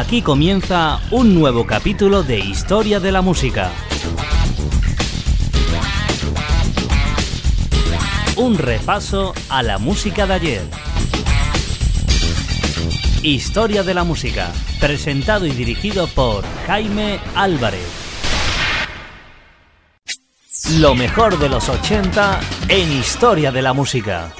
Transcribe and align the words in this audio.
Aquí 0.00 0.22
comienza 0.22 0.98
un 1.10 1.34
nuevo 1.34 1.66
capítulo 1.66 2.22
de 2.22 2.38
Historia 2.38 3.00
de 3.00 3.12
la 3.12 3.20
Música. 3.20 3.70
Un 8.36 8.56
repaso 8.56 9.34
a 9.50 9.62
la 9.62 9.76
música 9.76 10.26
de 10.26 10.32
ayer. 10.32 10.62
Historia 13.22 13.82
de 13.82 13.92
la 13.92 14.04
Música, 14.04 14.50
presentado 14.80 15.44
y 15.44 15.50
dirigido 15.50 16.06
por 16.06 16.46
Jaime 16.66 17.20
Álvarez. 17.34 17.86
Lo 20.78 20.94
mejor 20.94 21.38
de 21.38 21.50
los 21.50 21.68
80 21.68 22.40
en 22.68 22.90
Historia 22.90 23.52
de 23.52 23.60
la 23.60 23.74
Música. 23.74 24.32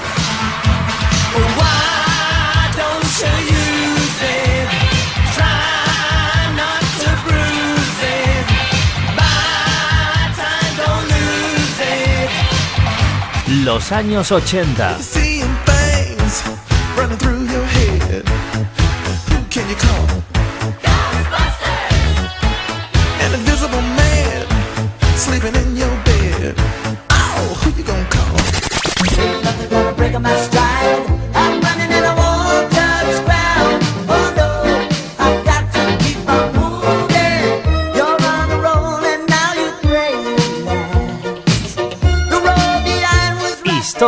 Los 13.50 13.90
años 13.90 14.30
80. 14.30 14.98
sleeping 25.16 25.54
in 25.54 25.76
your 25.76 25.90
bed. 26.04 26.54
Oh, 27.10 27.60
who 27.60 27.70
you 27.76 27.84
gonna 27.84 28.08
call? 28.08 28.20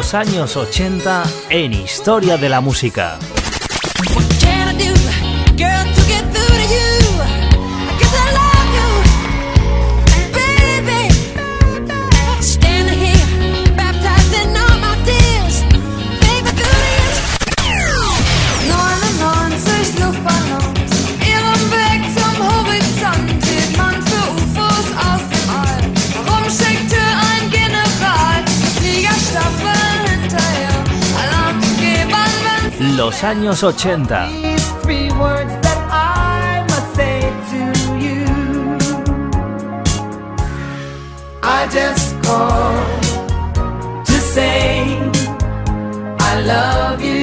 Los 0.00 0.14
años 0.14 0.56
80 0.56 1.24
en 1.50 1.74
Historia 1.74 2.38
de 2.38 2.48
la 2.48 2.62
Música. 2.62 3.18
Los 33.10 33.24
años 33.24 33.64
80. 33.64 34.28
I 41.42 41.66
just 41.72 42.22
call 42.22 42.74
to 44.04 44.12
say 44.12 44.96
I 46.20 46.40
love 46.46 47.02
you. 47.02 47.19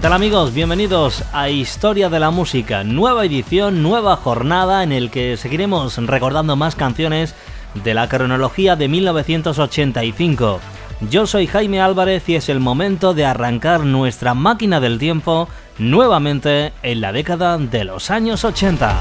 Tal 0.00 0.12
amigos? 0.14 0.54
Bienvenidos 0.54 1.22
a 1.30 1.50
Historia 1.50 2.08
de 2.08 2.18
la 2.18 2.30
Música, 2.30 2.84
nueva 2.84 3.26
edición, 3.26 3.82
nueva 3.82 4.16
jornada 4.16 4.82
en 4.82 4.92
el 4.92 5.10
que 5.10 5.36
seguiremos 5.36 5.98
recordando 6.06 6.56
más 6.56 6.74
canciones 6.74 7.34
de 7.74 7.92
la 7.92 8.08
cronología 8.08 8.76
de 8.76 8.88
1985. 8.88 10.60
Yo 11.10 11.26
soy 11.26 11.46
Jaime 11.46 11.82
Álvarez 11.82 12.26
y 12.30 12.36
es 12.36 12.48
el 12.48 12.60
momento 12.60 13.12
de 13.12 13.26
arrancar 13.26 13.80
nuestra 13.80 14.32
máquina 14.32 14.80
del 14.80 14.98
tiempo 14.98 15.48
nuevamente 15.76 16.72
en 16.82 17.02
la 17.02 17.12
década 17.12 17.58
de 17.58 17.84
los 17.84 18.10
años 18.10 18.42
80. 18.44 18.98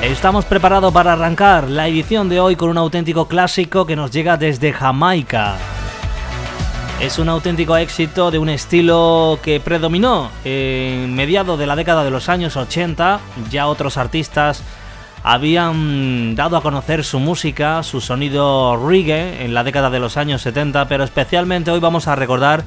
Estamos 0.03 0.47
preparados 0.47 0.95
para 0.95 1.13
arrancar 1.13 1.69
la 1.69 1.87
edición 1.87 2.31
de 2.31 2.41
hoy 2.41 2.57
con 2.57 2.71
un 2.71 2.79
auténtico 2.79 3.29
clásico 3.29 3.85
que 3.85 3.97
nos 3.97 4.11
llega 4.11 4.39
desde 4.39 4.73
Jamaica. 4.73 5.57
Es 7.03 7.19
un 7.19 7.29
auténtico 7.29 7.77
éxito 7.77 8.31
de 8.31 8.39
un 8.39 8.49
estilo 8.49 9.39
que 9.43 9.61
predominó 9.61 10.31
en 10.43 11.15
mediados 11.15 11.59
de 11.59 11.67
la 11.67 11.77
década 11.77 12.03
de 12.03 12.11
los 12.11 12.31
años 12.31 12.57
80. 12.57 13.21
Ya 13.51 13.67
otros 13.67 13.99
artistas 13.99 14.63
habían 15.23 16.35
dado 16.35 16.57
a 16.57 16.63
conocer 16.63 17.05
su 17.05 17.21
música, 17.21 17.83
su 17.83 18.01
sonido 18.01 18.79
reggae 18.89 19.45
en 19.45 19.53
la 19.53 19.65
década 19.65 19.91
de 19.91 20.01
los 20.01 20.17
años 20.17 20.41
70, 20.41 20.89
pero 20.89 21.05
especialmente 21.05 21.71
hoy 21.71 21.81
vamos 21.81 22.09
a 22.09 22.17
recordar 22.17 22.65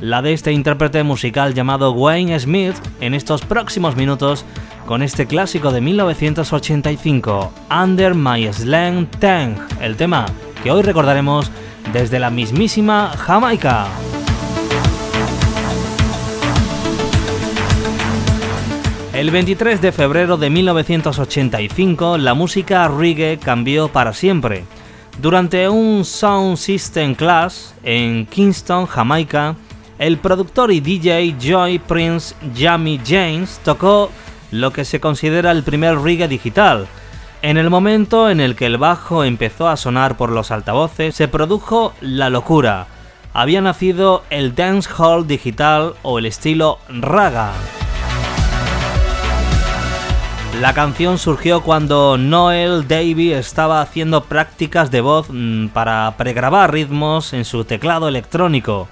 la 0.00 0.20
de 0.20 0.32
este 0.32 0.50
intérprete 0.50 1.04
musical 1.04 1.54
llamado 1.54 1.92
Wayne 1.92 2.40
Smith 2.40 2.74
en 3.00 3.14
estos 3.14 3.42
próximos 3.42 3.94
minutos 3.94 4.44
con 4.86 5.02
este 5.02 5.26
clásico 5.26 5.70
de 5.70 5.80
1985, 5.80 7.52
Under 7.70 8.14
My 8.14 8.52
Slang 8.52 9.06
Tank, 9.18 9.58
el 9.80 9.96
tema 9.96 10.26
que 10.62 10.70
hoy 10.70 10.82
recordaremos 10.82 11.50
desde 11.92 12.18
la 12.18 12.30
mismísima 12.30 13.12
Jamaica. 13.16 13.86
El 19.12 19.30
23 19.30 19.80
de 19.80 19.92
febrero 19.92 20.36
de 20.36 20.50
1985, 20.50 22.18
la 22.18 22.34
música 22.34 22.88
reggae 22.88 23.38
cambió 23.38 23.88
para 23.88 24.12
siempre. 24.14 24.64
Durante 25.20 25.68
un 25.68 26.04
Sound 26.04 26.56
System 26.56 27.14
Class 27.14 27.74
en 27.82 28.26
Kingston, 28.26 28.86
Jamaica, 28.86 29.54
el 29.98 30.18
productor 30.18 30.72
y 30.72 30.80
DJ 30.80 31.36
Joy 31.38 31.78
Prince 31.78 32.34
Jamie 32.56 33.00
James 33.06 33.60
tocó 33.62 34.10
lo 34.52 34.72
que 34.72 34.84
se 34.84 35.00
considera 35.00 35.50
el 35.50 35.64
primer 35.64 35.98
reggae 35.98 36.28
digital, 36.28 36.86
en 37.42 37.56
el 37.56 37.70
momento 37.70 38.30
en 38.30 38.38
el 38.38 38.54
que 38.54 38.66
el 38.66 38.78
bajo 38.78 39.24
empezó 39.24 39.68
a 39.68 39.76
sonar 39.76 40.16
por 40.16 40.30
los 40.30 40.52
altavoces, 40.52 41.16
se 41.16 41.26
produjo 41.26 41.92
la 42.00 42.30
locura. 42.30 42.86
Había 43.34 43.60
nacido 43.60 44.22
el 44.30 44.54
dancehall 44.54 45.26
digital 45.26 45.94
o 46.02 46.20
el 46.20 46.26
estilo 46.26 46.78
raga. 46.88 47.50
La 50.60 50.72
canción 50.72 51.18
surgió 51.18 51.62
cuando 51.62 52.16
Noel 52.16 52.86
Davy 52.86 53.32
estaba 53.32 53.80
haciendo 53.80 54.22
prácticas 54.22 54.92
de 54.92 55.00
voz 55.00 55.26
mm, 55.28 55.68
para 55.68 56.14
pregrabar 56.16 56.72
ritmos 56.72 57.32
en 57.32 57.44
su 57.44 57.64
teclado 57.64 58.06
electrónico. 58.06 58.86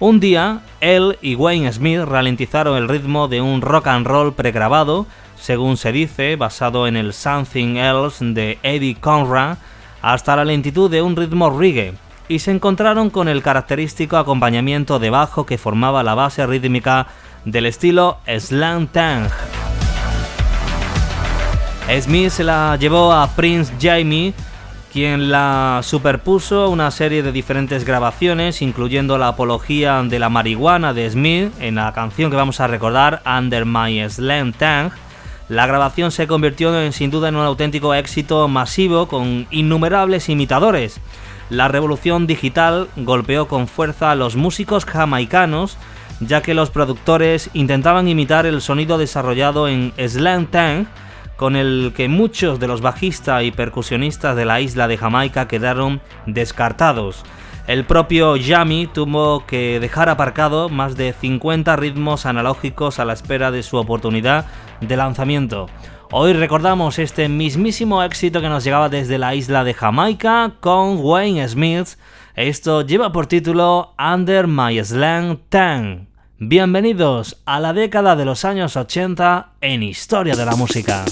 Un 0.00 0.18
día, 0.18 0.60
él 0.80 1.18
y 1.22 1.34
Wayne 1.36 1.72
Smith 1.72 2.00
ralentizaron 2.00 2.76
el 2.76 2.88
ritmo 2.88 3.28
de 3.28 3.40
un 3.40 3.60
rock 3.60 3.86
and 3.86 4.06
roll 4.06 4.32
pregrabado 4.34 5.06
según 5.40 5.76
se 5.76 5.90
dice, 5.90 6.36
basado 6.36 6.86
en 6.86 6.96
el 6.96 7.12
Something 7.12 7.76
Else 7.76 8.24
de 8.24 8.58
Eddie 8.62 8.94
Conrad, 8.94 9.56
hasta 10.02 10.36
la 10.36 10.44
lentitud 10.44 10.90
de 10.90 11.02
un 11.02 11.16
ritmo 11.16 11.50
reggae, 11.50 11.94
y 12.28 12.38
se 12.38 12.50
encontraron 12.50 13.10
con 13.10 13.28
el 13.28 13.42
característico 13.42 14.16
acompañamiento 14.16 14.98
de 14.98 15.10
bajo 15.10 15.46
que 15.46 15.58
formaba 15.58 16.02
la 16.02 16.14
base 16.14 16.46
rítmica 16.46 17.06
del 17.44 17.66
estilo 17.66 18.18
Slam 18.26 18.86
Tang. 18.88 19.28
Smith 22.00 22.30
se 22.30 22.44
la 22.44 22.76
llevó 22.76 23.12
a 23.12 23.26
Prince 23.34 23.72
Jamie, 23.80 24.32
quien 24.92 25.30
la 25.30 25.80
superpuso 25.82 26.68
una 26.68 26.90
serie 26.90 27.22
de 27.22 27.32
diferentes 27.32 27.84
grabaciones, 27.84 28.60
incluyendo 28.60 29.18
la 29.18 29.28
apología 29.28 30.02
de 30.02 30.18
la 30.18 30.28
marihuana 30.28 30.92
de 30.92 31.08
Smith 31.08 31.52
en 31.60 31.76
la 31.76 31.92
canción 31.92 32.30
que 32.30 32.36
vamos 32.36 32.60
a 32.60 32.66
recordar, 32.66 33.22
Under 33.24 33.64
My 33.64 34.08
Slam 34.08 34.52
Tang, 34.52 34.90
la 35.48 35.66
grabación 35.66 36.10
se 36.10 36.26
convirtió 36.26 36.80
en, 36.80 36.92
sin 36.92 37.10
duda 37.10 37.28
en 37.28 37.36
un 37.36 37.44
auténtico 37.44 37.94
éxito 37.94 38.46
masivo 38.48 39.06
con 39.06 39.46
innumerables 39.50 40.28
imitadores. 40.28 41.00
La 41.50 41.68
revolución 41.68 42.26
digital 42.26 42.88
golpeó 42.96 43.48
con 43.48 43.68
fuerza 43.68 44.10
a 44.10 44.14
los 44.14 44.36
músicos 44.36 44.84
jamaicanos, 44.84 45.76
ya 46.20 46.42
que 46.42 46.54
los 46.54 46.70
productores 46.70 47.50
intentaban 47.52 48.08
imitar 48.08 48.46
el 48.46 48.60
sonido 48.60 48.98
desarrollado 48.98 49.66
en 49.66 49.92
Slam 49.98 50.46
Tang, 50.46 50.86
con 51.40 51.56
el 51.56 51.94
que 51.96 52.06
muchos 52.06 52.60
de 52.60 52.68
los 52.68 52.82
bajistas 52.82 53.44
y 53.44 53.50
percusionistas 53.50 54.36
de 54.36 54.44
la 54.44 54.60
isla 54.60 54.88
de 54.88 54.98
Jamaica 54.98 55.48
quedaron 55.48 56.02
descartados. 56.26 57.24
El 57.66 57.86
propio 57.86 58.36
Yami 58.36 58.88
tuvo 58.88 59.46
que 59.46 59.80
dejar 59.80 60.10
aparcado 60.10 60.68
más 60.68 60.98
de 60.98 61.14
50 61.14 61.76
ritmos 61.76 62.26
analógicos 62.26 62.98
a 62.98 63.06
la 63.06 63.14
espera 63.14 63.50
de 63.50 63.62
su 63.62 63.78
oportunidad 63.78 64.44
de 64.82 64.98
lanzamiento. 64.98 65.70
Hoy 66.10 66.34
recordamos 66.34 66.98
este 66.98 67.30
mismísimo 67.30 68.02
éxito 68.02 68.42
que 68.42 68.50
nos 68.50 68.62
llegaba 68.62 68.90
desde 68.90 69.16
la 69.16 69.34
isla 69.34 69.64
de 69.64 69.72
Jamaica 69.72 70.56
con 70.60 70.98
Wayne 70.98 71.48
Smith. 71.48 71.96
Esto 72.34 72.82
lleva 72.82 73.12
por 73.12 73.28
título 73.28 73.94
Under 73.98 74.46
My 74.46 74.84
Slang 74.84 75.38
Tang. 75.48 76.06
Bienvenidos 76.36 77.40
a 77.46 77.60
la 77.60 77.72
década 77.72 78.14
de 78.14 78.26
los 78.26 78.44
años 78.44 78.76
80 78.76 79.52
en 79.62 79.82
Historia 79.82 80.36
de 80.36 80.44
la 80.44 80.54
Música. 80.54 81.06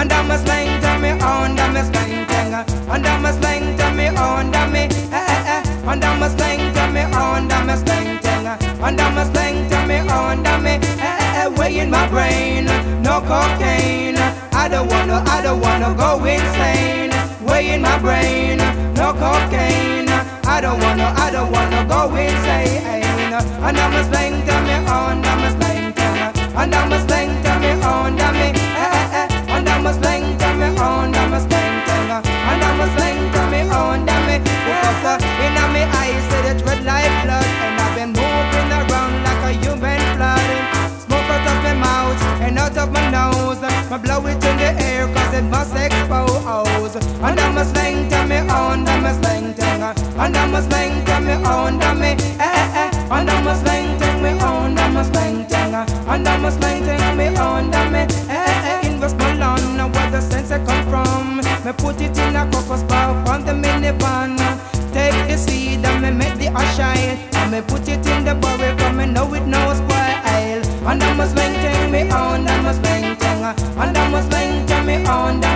Under 0.00 0.22
my 0.22 0.36
slang 0.38 0.80
to 0.80 0.98
me, 0.98 1.10
under 1.10 1.68
my 1.72 1.82
slang 1.82 2.26
thing. 2.26 2.54
Under 2.88 3.18
my 3.18 3.32
slang 3.32 3.76
to 3.76 3.90
me, 3.92 4.06
under 4.06 4.66
me, 4.68 4.88
eh 5.12 5.12
eh 5.12 5.62
eh. 5.62 5.86
Under 5.86 6.14
my 6.14 6.28
slang 6.28 6.72
to 6.72 6.86
me, 6.88 7.02
under 7.02 7.60
my 7.66 7.76
slang 7.76 8.18
thing. 8.20 8.46
Under 8.82 9.10
my 9.10 9.24
slang 9.30 9.68
to 9.68 9.86
me, 9.86 9.98
under 10.08 10.58
me, 10.58 10.70
eh 10.70 11.04
eh 11.04 11.42
eh. 11.42 11.48
Way 11.48 11.80
in 11.80 11.90
my 11.90 12.08
brain, 12.08 12.64
no 13.02 13.20
cocaine. 13.20 14.16
I 14.52 14.68
don't 14.70 14.88
wanna, 14.88 15.22
I 15.26 15.42
don't 15.42 15.60
wanna 15.60 15.94
go 15.94 16.24
insane. 16.24 17.10
Way 17.46 17.74
in 17.74 17.82
my 17.82 17.98
brain, 17.98 18.56
no 18.94 19.12
cocaine. 19.12 19.99
I 20.70 20.72
don't 20.72 20.82
wanna, 20.86 21.14
I 21.18 21.30
don't 21.32 21.50
wanna 21.50 21.82
go 21.90 22.14
insane. 22.14 22.78
My 23.90 24.06
slang 24.06 24.38
to 24.46 24.54
me, 24.62 24.74
under 24.86 25.34
my 25.42 25.50
slang 25.58 25.92
thing. 25.98 26.54
Under 26.54 26.86
my 26.86 26.98
slang 27.10 27.34
to 27.42 27.52
me, 27.58 27.74
me, 27.74 28.48
eh 28.78 28.94
eh 28.94 29.18
eh. 29.18 29.50
And 29.50 29.68
I'm 29.68 29.84
a 29.84 29.92
slang 29.98 30.38
to 30.38 30.48
me, 30.54 30.70
on, 30.78 31.10
I'm 31.10 31.34
a 31.34 31.40
slang 31.42 31.74
to 31.90 31.94
me, 32.06 32.22
and 32.22 32.62
I'm 32.62 32.80
a 32.80 32.86
slang 32.94 33.18
to 33.34 33.42
me, 33.50 33.60
on, 33.66 34.06
me. 34.30 34.38
Because 34.38 35.02
uh, 35.10 35.42
in 35.42 35.58
me 35.74 35.82
eyes, 35.90 36.22
say 36.30 36.54
the 36.54 36.62
red 36.62 36.84
like 36.86 37.18
blood, 37.26 37.50
and 37.66 37.74
I've 37.82 37.94
been 37.98 38.14
moving 38.14 38.70
around 38.70 39.26
like 39.26 39.42
a 39.50 39.52
human 39.58 39.98
flood. 40.14 40.46
Smoke 41.02 41.30
out 41.34 41.50
of 41.50 41.58
my 41.66 41.74
mouth 41.74 42.22
and 42.46 42.56
out 42.56 42.78
of 42.78 42.92
my 42.92 43.10
nose. 43.10 43.58
I 43.58 43.98
blow 43.98 44.24
it 44.30 44.38
in 44.38 44.56
the 44.62 44.70
air 44.86 45.12
cause 45.12 45.34
it 45.34 45.42
must 45.50 45.74
expose. 45.74 46.94
And 46.94 47.40
I'm 47.40 47.58
a 47.58 47.64
and 50.20 50.36
I'm 50.36 50.54
a 50.54 50.62
slang 50.62 51.04
to 51.06 51.20
me, 51.20 51.32
on, 51.44 51.78
me. 51.98 52.08
Eh, 52.08 52.40
eh, 52.40 52.80
eh. 52.82 52.90
And 53.10 53.30
I'm 53.30 53.46
a 53.46 53.54
slang 53.56 53.98
to 54.00 54.08
me, 54.22 54.30
on, 54.40 54.78
I'm 54.78 54.96
a 54.96 55.04
slang 55.04 55.46
to 55.46 55.58
me, 55.72 55.80
and 56.12 56.28
I'm 56.28 56.44
a 56.44 56.50
slang 56.50 56.82
to 56.84 57.14
me, 57.16 57.36
on, 57.36 57.70
me. 57.92 57.98
Eh, 57.98 58.28
eh, 58.28 58.80
eh 58.84 58.90
the 60.10 60.20
sense 60.20 60.50
I 60.50 60.58
come 60.64 60.84
from. 60.90 61.36
Me 61.64 61.72
put 61.72 62.00
it 62.00 62.18
in 62.18 62.36
a 62.36 62.48
crocus 62.50 62.82
bar 62.84 63.16
on 63.28 63.44
the 63.44 63.52
minivan. 63.52 64.36
Take 64.92 65.28
the 65.28 65.36
seed 65.38 65.84
and 65.84 66.02
me 66.02 66.10
make 66.10 66.36
the 66.38 66.48
ash 66.48 66.76
shine. 66.76 67.18
And 67.34 67.52
me 67.52 67.60
put 67.62 67.88
it 67.88 68.06
in 68.06 68.24
the 68.24 68.34
barrel 68.34 68.76
cause 68.76 68.96
me 68.96 69.06
know 69.06 69.32
it 69.34 69.46
no 69.46 69.72
spoil. 69.74 70.60
And 70.88 71.02
I 71.02 71.14
must 71.14 71.34
maintain 71.34 71.92
me 71.92 72.10
on, 72.10 72.48
I 72.48 72.60
must 72.60 72.82
maintain. 72.82 73.44
And 73.44 73.96
I 73.96 74.08
must 74.08 74.30
me 74.86 75.04
on, 75.06 75.40
me. 75.40 75.49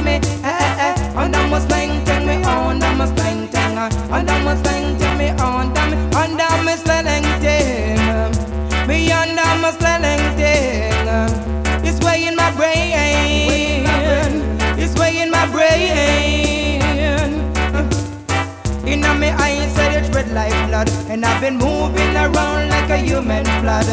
Been 21.44 21.58
moving 21.58 22.16
around 22.16 22.70
like 22.70 22.88
a 22.88 22.96
human 22.96 23.44
flood. 23.60 23.84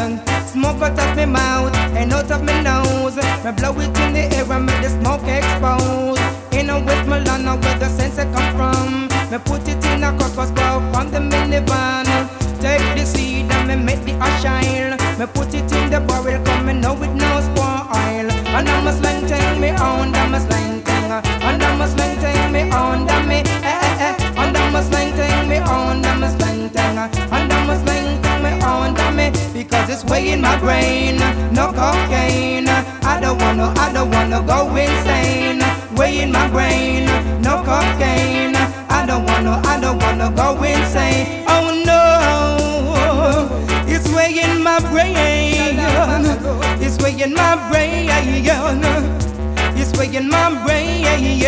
Smoke 0.46 0.80
out 0.80 0.98
of 0.98 1.16
my 1.16 1.26
mouth 1.26 1.76
and 1.94 2.10
out 2.10 2.30
of 2.30 2.42
my 2.44 2.62
nose. 2.62 3.16
Me 3.44 3.52
blow 3.52 3.78
it 3.78 3.98
in 4.00 4.14
the 4.14 4.24
air 4.36 4.50
and 4.50 4.64
make 4.64 4.80
the 4.80 4.88
smoke 4.88 5.26
expose. 5.28 6.18
In 6.56 6.70
a 6.70 6.80
West 6.80 7.06
Milan, 7.06 7.44
where 7.60 7.78
wanna 34.32 34.46
go 34.46 34.76
insane. 34.76 35.60
In 36.02 36.32
my 36.32 36.48
brain, 36.48 37.04
no 37.42 37.62
cocaine. 37.62 38.56
I 38.88 39.04
don't 39.06 39.24
wanna, 39.24 39.60
I 39.64 39.78
don't 39.80 40.02
wanna 40.02 40.30
go 40.34 40.62
insane. 40.62 41.44
Oh 41.46 41.82
no, 41.86 43.48
it's 43.86 44.06
in 44.08 44.62
my 44.62 44.78
brain. 44.90 45.78
It's 46.80 46.98
in 47.22 47.34
my 47.34 47.56
brain. 47.70 48.08
It's 49.76 49.98
in 50.14 50.28
my 50.28 50.64
brain. 50.64 51.41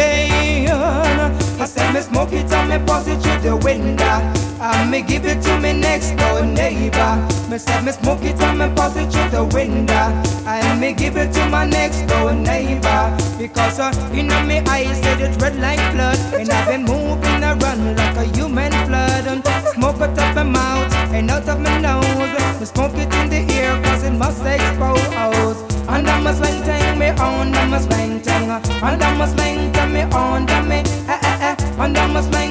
Me 4.95 5.03
give 5.03 5.27
it 5.27 5.43
to 5.43 5.59
me 5.59 5.73
next 5.73 6.15
door 6.15 6.47
neighbor. 6.47 7.13
Me 7.51 7.59
said 7.59 7.83
me 7.85 7.91
smoke 7.91 8.23
it 8.23 8.41
and 8.41 8.59
me 8.61 8.67
pass 8.77 8.95
it 8.95 9.11
through 9.11 9.31
the 9.31 9.45
window. 9.53 10.07
And 10.47 10.81
me 10.81 10.93
give 10.93 11.17
it 11.17 11.33
to 11.33 11.49
my 11.49 11.67
next 11.67 12.07
door 12.07 12.33
neighbor. 12.33 13.03
Because 13.37 13.81
uh, 13.81 13.91
in 14.13 14.29
me 14.47 14.59
eyes 14.71 15.01
said 15.03 15.21
it 15.21 15.35
red 15.43 15.57
like 15.57 15.83
blood. 15.95 16.19
And 16.39 16.49
I've 16.49 16.69
been 16.69 16.85
moving 16.85 17.43
around 17.43 17.97
like 17.97 18.17
a 18.23 18.25
human 18.37 18.71
flood. 18.87 19.27
Smoke 19.75 20.01
it 20.01 20.17
up 20.17 20.37
my 20.37 20.45
mouth 20.45 20.95
and 21.13 21.29
out 21.29 21.49
of 21.49 21.59
my 21.59 21.77
nose. 21.81 22.61
Me 22.61 22.67
smoke 22.67 22.95
it 22.95 23.13
in 23.19 23.27
the 23.35 23.43
ear 23.53 23.75
cause 23.83 24.05
it 24.05 24.13
must 24.13 24.47
expose. 24.47 25.59
And 25.89 26.09
I'm 26.09 26.27
a 26.27 26.35
slang 26.35 26.63
tang 26.63 26.99
me 27.01 27.09
on, 27.09 27.53
I'm 27.53 27.73
a 27.75 27.81
slang 27.81 28.21
tang. 28.23 28.49
And 28.49 29.03
I'm 29.03 29.21
a 29.21 29.27
slang 29.27 29.73
tang 29.73 29.93
me 29.93 30.03
on, 30.15 30.49
I'm 30.49 30.69
me. 30.69 30.77
Eh, 30.77 31.19
eh, 31.31 31.49
eh. 31.49 31.83
And 31.83 31.99
I'm 31.99 32.17
a 32.17 32.23
slang 32.23 32.44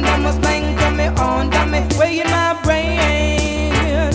And 0.00 0.08
I'm 0.08 0.24
a 0.24 0.32
slang 0.32 0.76
tang 0.78 0.96
me 0.96 1.08
on, 1.20 1.50
me. 1.70 1.80
Way 1.98 2.20
in 2.20 2.30
my 2.30 2.58
brain. 2.62 4.08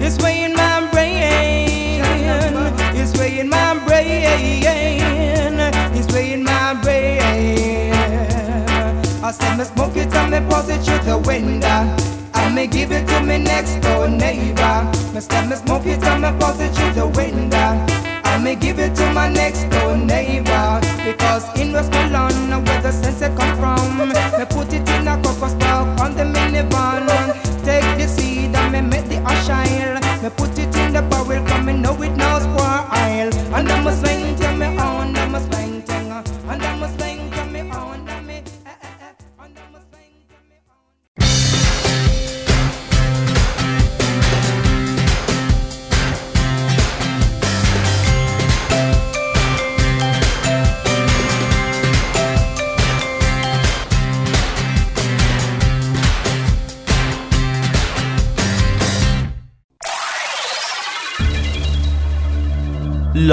It's 0.00 0.16
way 0.22 0.46
my 0.46 0.88
brain. 0.92 2.04
It's 2.94 3.18
way 3.18 3.42
my 3.42 3.74
brain. 3.84 5.58
It's 5.92 6.06
way 6.14 6.36
my 6.36 6.74
brain. 6.82 7.92
I 9.24 9.32
said 9.32 9.56
me 9.58 9.64
smoke 9.64 9.96
it 9.96 10.14
and 10.14 10.30
me 10.30 10.38
pass 10.48 10.68
it 10.68 10.80
through 10.84 11.02
the 11.02 11.18
window. 11.18 11.96
And 12.34 12.54
me 12.54 12.68
give 12.68 12.92
it 12.92 13.08
to 13.08 13.20
me 13.20 13.38
next 13.38 13.80
door 13.80 14.06
neighbor. 14.06 14.88
Me 15.12 15.20
said 15.20 15.48
me 15.50 15.56
smoke 15.56 15.86
it 15.86 16.04
and 16.04 16.22
me 16.22 16.30
pass 16.38 16.60
it 16.60 16.72
through 16.76 16.92
the 16.92 17.06
window. 17.08 17.74
And 18.30 18.44
me 18.44 18.54
give 18.54 18.78
it 18.78 18.94
to 18.94 19.12
my 19.12 19.28
next 19.28 19.64
door 19.64 19.96
neighbor. 19.96 20.80
Because 21.04 21.44
in 21.58 21.72
West 21.72 21.90
Milan, 21.90 22.13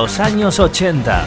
Los 0.00 0.18
años 0.18 0.58
80. 0.58 1.26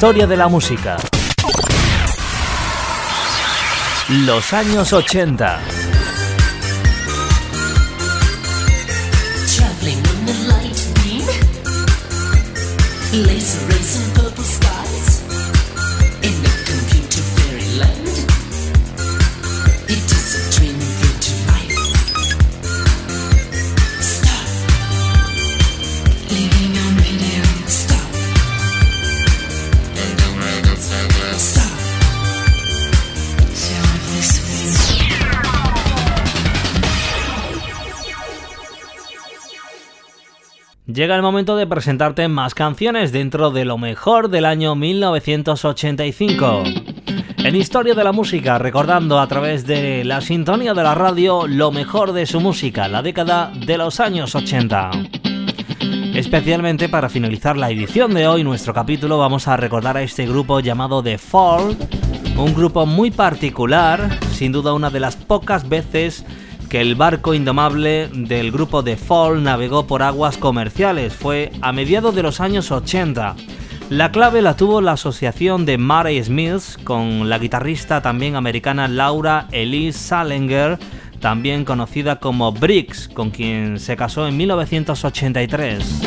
Historia 0.00 0.26
de 0.26 0.36
la 0.38 0.48
Música. 0.48 0.96
Los 4.08 4.54
años 4.54 4.94
80. 4.94 5.60
Traveling 9.54 9.98
in 9.98 10.24
the 10.24 10.32
light 10.48 10.80
beam, 11.04 11.26
laser 13.26 13.79
Llega 40.94 41.14
el 41.14 41.22
momento 41.22 41.56
de 41.56 41.68
presentarte 41.68 42.26
más 42.26 42.52
canciones 42.54 43.12
dentro 43.12 43.52
de 43.52 43.64
lo 43.64 43.78
mejor 43.78 44.28
del 44.28 44.44
año 44.44 44.74
1985. 44.74 46.64
En 47.38 47.54
Historia 47.54 47.94
de 47.94 48.02
la 48.02 48.10
Música, 48.10 48.58
recordando 48.58 49.20
a 49.20 49.28
través 49.28 49.66
de 49.68 50.04
la 50.04 50.20
sintonía 50.20 50.74
de 50.74 50.82
la 50.82 50.96
radio 50.96 51.46
lo 51.46 51.70
mejor 51.70 52.12
de 52.12 52.26
su 52.26 52.40
música, 52.40 52.88
la 52.88 53.02
década 53.02 53.52
de 53.54 53.78
los 53.78 54.00
años 54.00 54.34
80. 54.34 54.90
Especialmente 56.14 56.88
para 56.88 57.08
finalizar 57.08 57.56
la 57.56 57.70
edición 57.70 58.12
de 58.12 58.26
hoy, 58.26 58.42
nuestro 58.42 58.74
capítulo, 58.74 59.16
vamos 59.16 59.46
a 59.46 59.56
recordar 59.56 59.96
a 59.96 60.02
este 60.02 60.26
grupo 60.26 60.58
llamado 60.58 61.04
The 61.04 61.18
Fall, 61.18 61.76
un 62.36 62.52
grupo 62.52 62.84
muy 62.84 63.12
particular, 63.12 64.18
sin 64.32 64.50
duda 64.50 64.72
una 64.72 64.90
de 64.90 64.98
las 64.98 65.14
pocas 65.14 65.68
veces 65.68 66.24
que 66.70 66.80
el 66.80 66.94
barco 66.94 67.34
indomable 67.34 68.08
del 68.14 68.52
grupo 68.52 68.84
The 68.84 68.96
Fall 68.96 69.42
navegó 69.42 69.88
por 69.88 70.04
aguas 70.04 70.38
comerciales. 70.38 71.12
Fue 71.12 71.50
a 71.62 71.72
mediados 71.72 72.14
de 72.14 72.22
los 72.22 72.40
años 72.40 72.70
80. 72.70 73.34
La 73.90 74.12
clave 74.12 74.40
la 74.40 74.56
tuvo 74.56 74.80
la 74.80 74.92
asociación 74.92 75.66
de 75.66 75.78
Murray 75.78 76.22
Smith 76.22 76.80
con 76.84 77.28
la 77.28 77.38
guitarrista 77.38 78.02
también 78.02 78.36
americana 78.36 78.86
Laura 78.86 79.48
Elise 79.50 79.98
Salinger, 79.98 80.78
también 81.18 81.64
conocida 81.64 82.20
como 82.20 82.52
Briggs, 82.52 83.08
con 83.08 83.30
quien 83.30 83.80
se 83.80 83.96
casó 83.96 84.28
en 84.28 84.36
1983. 84.36 86.02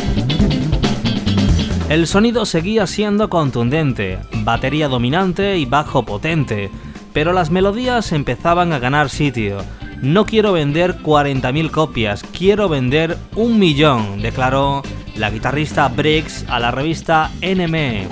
El 1.90 2.08
sonido 2.08 2.46
seguía 2.46 2.88
siendo 2.88 3.30
contundente, 3.30 4.18
batería 4.46 4.88
dominante 4.88 5.58
y 5.58 5.66
bajo 5.66 6.04
potente, 6.06 6.72
pero 7.12 7.34
las 7.34 7.52
melodías 7.52 8.14
empezaban 8.14 8.72
a 8.72 8.80
ganar 8.80 9.10
sitio. 9.10 9.58
No 10.04 10.26
quiero 10.26 10.52
vender 10.52 10.98
40.000 10.98 11.72
copias, 11.72 12.24
quiero 12.24 12.68
vender 12.68 13.18
un 13.38 13.58
millón, 13.58 14.22
declaró 14.22 14.84
la 15.16 15.30
guitarrista 15.30 15.88
Briggs 15.88 16.44
a 16.50 16.60
la 16.60 16.72
revista 16.72 17.32
NME. 17.42 18.10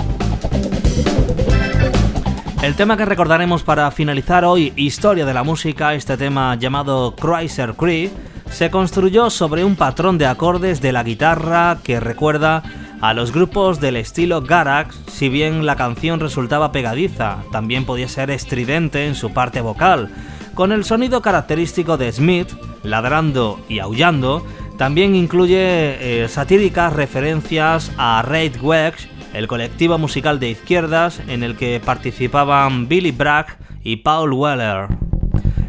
El 2.64 2.76
tema 2.76 2.96
que 2.96 3.04
recordaremos 3.04 3.64
para 3.64 3.92
finalizar 3.92 4.46
hoy, 4.46 4.72
Historia 4.78 5.26
de 5.26 5.34
la 5.34 5.44
Música, 5.44 5.94
este 5.94 6.16
tema 6.16 6.56
llamado 6.56 7.14
Chrysler 7.14 7.74
Creek, 7.74 8.10
se 8.50 8.72
construyó 8.72 9.30
sobre 9.30 9.66
un 9.66 9.76
patrón 9.76 10.18
de 10.18 10.28
acordes 10.28 10.80
de 10.80 10.94
la 10.94 11.04
guitarra 11.04 11.80
que 11.84 12.00
recuerda 12.00 12.64
a 13.02 13.14
los 13.14 13.34
grupos 13.34 13.82
del 13.82 13.98
estilo 13.98 14.42
Garax, 14.42 14.98
si 15.08 15.28
bien 15.28 15.66
la 15.66 15.76
canción 15.76 16.22
resultaba 16.22 16.72
pegadiza, 16.72 17.40
también 17.52 17.84
podía 17.84 18.08
ser 18.08 18.32
estridente 18.32 19.08
en 19.08 19.16
su 19.16 19.34
parte 19.34 19.60
vocal, 19.60 20.10
con 20.54 20.72
el 20.72 20.84
sonido 20.84 21.22
característico 21.22 21.98
de 21.98 22.12
Smith, 22.12 22.50
ladrando 22.84 23.60
y 23.70 23.80
aullando, 23.80 24.46
también 24.78 25.16
incluye 25.16 26.24
eh, 26.24 26.28
satíricas 26.28 26.94
referencias 26.94 27.92
a 27.98 28.22
Raid 28.22 28.62
Wedge, 28.62 29.08
el 29.34 29.48
colectivo 29.48 29.98
musical 29.98 30.40
de 30.40 30.50
izquierdas 30.50 31.22
en 31.28 31.44
el 31.44 31.56
que 31.56 31.80
participaban 31.84 32.88
Billy 32.88 33.12
Bragg 33.12 33.58
y 33.84 33.98
Paul 33.98 34.34
Weller. 34.34 34.88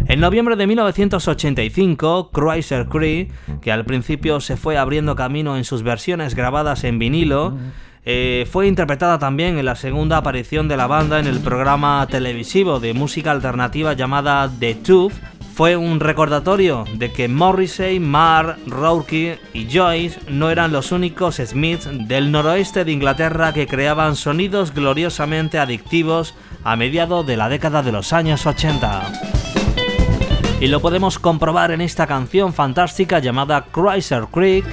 En 0.08 0.20
noviembre 0.20 0.56
de 0.56 0.66
1985, 0.66 2.30
Chrysler 2.32 2.86
Cree, 2.88 3.28
que 3.60 3.70
al 3.70 3.84
principio 3.84 4.40
se 4.40 4.56
fue 4.56 4.76
abriendo 4.76 5.14
camino 5.14 5.57
en 5.57 5.64
sus 5.64 5.83
versiones 5.83 6.35
grabadas 6.35 6.85
en 6.85 6.98
vinilo, 6.98 7.57
eh, 8.04 8.48
fue 8.50 8.66
interpretada 8.66 9.18
también 9.20 9.58
en 9.58 9.64
la 9.64 9.76
segunda 9.76 10.16
aparición 10.16 10.66
de 10.66 10.76
la 10.76 10.88
banda 10.88 11.20
en 11.20 11.26
el 11.28 11.38
programa 11.38 12.04
televisivo 12.10 12.80
de 12.80 12.94
música 12.94 13.30
alternativa 13.30 13.92
llamada 13.92 14.50
The 14.58 14.74
Tube. 14.74 15.14
Fue 15.54 15.76
un 15.76 16.00
recordatorio 16.00 16.84
de 16.94 17.12
que 17.12 17.28
Morrissey, 17.28 18.00
Marr, 18.00 18.56
Rourke 18.66 19.38
y 19.52 19.68
Joyce 19.70 20.18
no 20.28 20.50
eran 20.50 20.72
los 20.72 20.90
únicos 20.90 21.36
Smiths 21.36 21.88
del 22.08 22.32
noroeste 22.32 22.84
de 22.84 22.92
Inglaterra 22.92 23.52
que 23.52 23.66
creaban 23.66 24.16
sonidos 24.16 24.74
gloriosamente 24.74 25.58
adictivos 25.58 26.34
a 26.64 26.74
mediados 26.74 27.24
de 27.26 27.36
la 27.36 27.48
década 27.48 27.82
de 27.82 27.92
los 27.92 28.12
años 28.12 28.46
80. 28.46 29.12
Y 30.60 30.68
lo 30.68 30.80
podemos 30.80 31.18
comprobar 31.18 31.70
en 31.70 31.82
esta 31.82 32.06
canción 32.06 32.52
fantástica 32.52 33.18
llamada 33.18 33.66
Chrysler 33.72 34.24
Creek, 34.32 34.64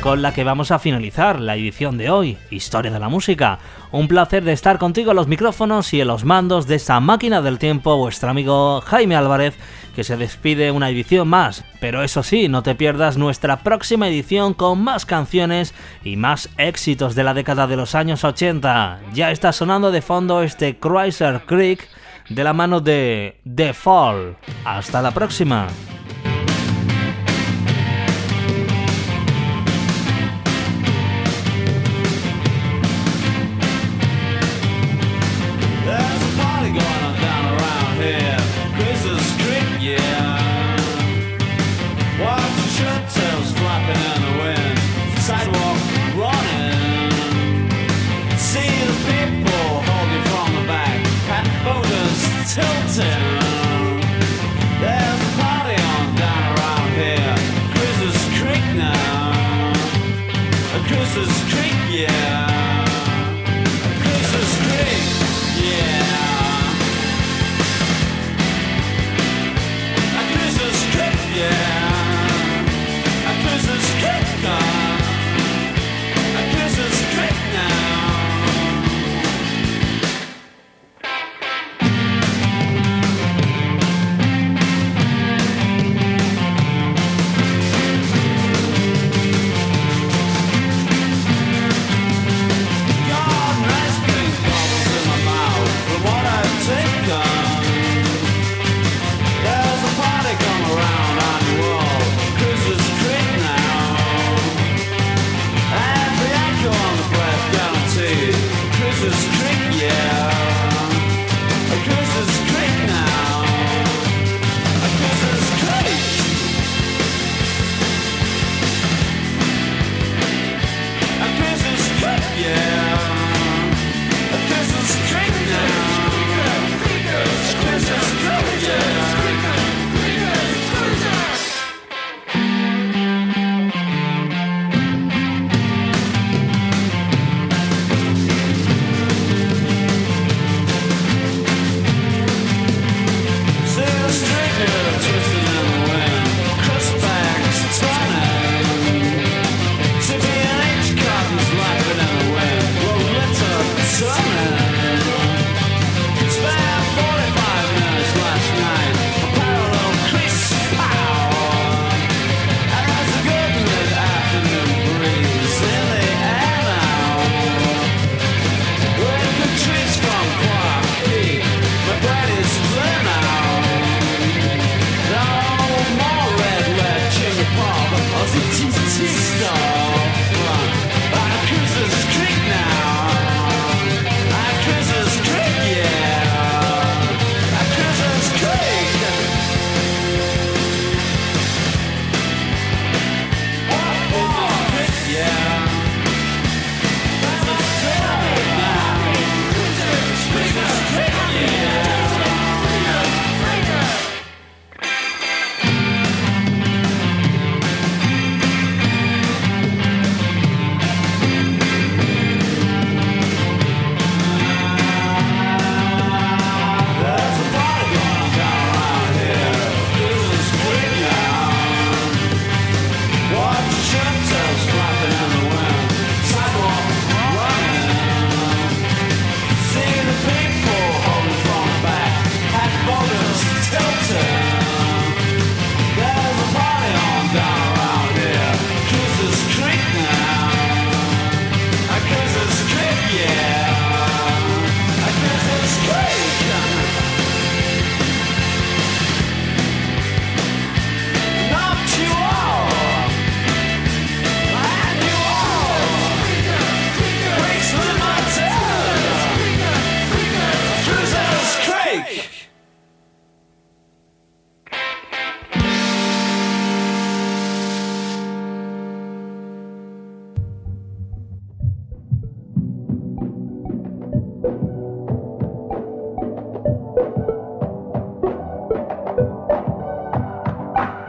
con 0.00 0.22
la 0.22 0.32
que 0.32 0.44
vamos 0.44 0.70
a 0.70 0.78
finalizar 0.78 1.40
la 1.40 1.56
edición 1.56 1.98
de 1.98 2.10
hoy, 2.10 2.38
Historia 2.50 2.90
de 2.90 2.98
la 2.98 3.08
Música. 3.08 3.58
Un 3.90 4.08
placer 4.08 4.44
de 4.44 4.52
estar 4.52 4.78
contigo 4.78 5.10
en 5.10 5.16
los 5.16 5.28
micrófonos 5.28 5.92
y 5.92 6.00
en 6.00 6.08
los 6.08 6.24
mandos 6.24 6.66
de 6.66 6.76
esta 6.76 7.00
máquina 7.00 7.42
del 7.42 7.58
tiempo, 7.58 7.96
vuestro 7.96 8.30
amigo 8.30 8.80
Jaime 8.82 9.16
Álvarez, 9.16 9.54
que 9.94 10.04
se 10.04 10.16
despide 10.16 10.70
una 10.70 10.90
edición 10.90 11.28
más. 11.28 11.64
Pero 11.80 12.02
eso 12.02 12.22
sí, 12.22 12.48
no 12.48 12.62
te 12.62 12.74
pierdas 12.74 13.16
nuestra 13.16 13.58
próxima 13.58 14.08
edición 14.08 14.54
con 14.54 14.82
más 14.82 15.06
canciones 15.06 15.74
y 16.04 16.16
más 16.16 16.48
éxitos 16.58 17.14
de 17.14 17.24
la 17.24 17.34
década 17.34 17.66
de 17.66 17.76
los 17.76 17.94
años 17.94 18.24
80. 18.24 19.00
Ya 19.14 19.30
está 19.30 19.52
sonando 19.52 19.90
de 19.90 20.02
fondo 20.02 20.42
este 20.42 20.78
Chrysler 20.78 21.42
Creek 21.46 21.88
de 22.28 22.44
la 22.44 22.52
mano 22.52 22.80
de 22.80 23.38
The 23.54 23.72
Fall. 23.72 24.36
Hasta 24.64 25.02
la 25.02 25.10
próxima. 25.12 25.66